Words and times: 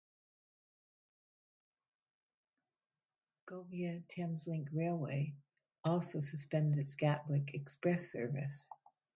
Govia 3.47 4.03
Thameslink 4.09 4.69
Railway 4.73 5.35
also 5.83 6.19
suspended 6.21 6.79
its 6.79 6.95
Gatwick 6.95 7.53
Express 7.53 8.11
service. 8.11 8.67